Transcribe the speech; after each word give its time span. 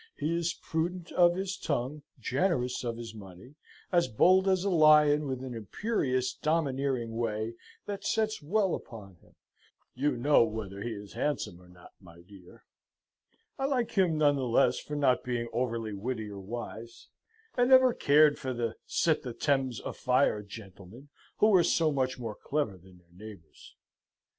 He 0.17 0.35
is 0.35 0.55
prudent 0.63 1.11
of 1.11 1.35
his 1.35 1.55
tongue, 1.59 2.01
generous 2.19 2.83
of 2.83 2.97
his 2.97 3.13
money, 3.13 3.53
as 3.91 4.07
bold 4.07 4.47
as 4.47 4.63
a 4.63 4.69
lyon, 4.71 5.27
with 5.27 5.43
an 5.43 5.53
imperious 5.53 6.33
domineering 6.33 7.15
way 7.15 7.53
that 7.85 8.03
sets 8.03 8.41
well 8.41 8.73
upon 8.73 9.17
him; 9.17 9.35
you 9.93 10.17
know 10.17 10.43
whether 10.43 10.81
he 10.81 10.89
is 10.91 11.13
handsome 11.13 11.61
or 11.61 11.69
not: 11.69 11.91
my 12.01 12.21
dear, 12.23 12.65
I 13.59 13.65
like 13.65 13.91
him 13.91 14.17
none 14.17 14.37
the 14.37 14.47
less 14.47 14.79
for 14.79 14.95
not 14.95 15.23
being 15.23 15.47
over 15.53 15.79
witty 15.93 16.29
or 16.29 16.39
wise, 16.39 17.09
and 17.55 17.69
never 17.69 17.93
cared 17.93 18.39
for 18.39 18.53
your 18.53 18.77
sett 18.87 19.21
the 19.21 19.33
Thames 19.33 19.79
afire 19.81 20.41
gentlemen, 20.41 21.09
who 21.37 21.53
are 21.53 21.63
so 21.63 21.91
much 21.91 22.17
more 22.17 22.33
clever 22.33 22.75
than 22.75 22.97
their 22.97 23.27
neighbours. 23.27 23.75